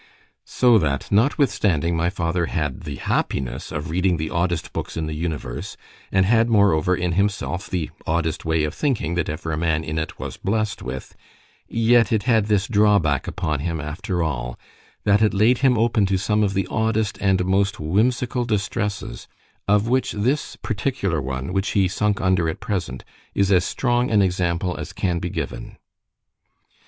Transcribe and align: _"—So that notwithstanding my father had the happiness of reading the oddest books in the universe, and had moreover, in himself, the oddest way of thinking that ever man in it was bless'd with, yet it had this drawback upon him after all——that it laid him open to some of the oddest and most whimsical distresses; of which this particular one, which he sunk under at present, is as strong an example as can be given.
_"—So 0.47 0.79
that 0.79 1.11
notwithstanding 1.11 1.95
my 1.95 2.09
father 2.09 2.47
had 2.47 2.85
the 2.85 2.95
happiness 2.95 3.71
of 3.71 3.91
reading 3.91 4.17
the 4.17 4.31
oddest 4.31 4.73
books 4.73 4.97
in 4.97 5.05
the 5.05 5.13
universe, 5.13 5.77
and 6.11 6.25
had 6.25 6.49
moreover, 6.49 6.95
in 6.95 7.11
himself, 7.11 7.69
the 7.69 7.91
oddest 8.07 8.43
way 8.43 8.63
of 8.63 8.73
thinking 8.73 9.13
that 9.13 9.29
ever 9.29 9.55
man 9.55 9.83
in 9.83 9.99
it 9.99 10.17
was 10.17 10.37
bless'd 10.37 10.81
with, 10.81 11.15
yet 11.67 12.11
it 12.11 12.23
had 12.23 12.47
this 12.47 12.67
drawback 12.67 13.27
upon 13.27 13.59
him 13.59 13.79
after 13.79 14.23
all——that 14.23 15.21
it 15.21 15.35
laid 15.35 15.59
him 15.59 15.77
open 15.77 16.07
to 16.07 16.17
some 16.17 16.41
of 16.41 16.55
the 16.55 16.65
oddest 16.71 17.19
and 17.21 17.45
most 17.45 17.79
whimsical 17.79 18.43
distresses; 18.43 19.27
of 19.67 19.87
which 19.87 20.13
this 20.13 20.55
particular 20.63 21.21
one, 21.21 21.53
which 21.53 21.73
he 21.73 21.87
sunk 21.87 22.19
under 22.19 22.49
at 22.49 22.59
present, 22.59 23.05
is 23.35 23.51
as 23.51 23.63
strong 23.65 24.09
an 24.09 24.23
example 24.23 24.75
as 24.77 24.93
can 24.93 25.19
be 25.19 25.29
given. 25.29 25.77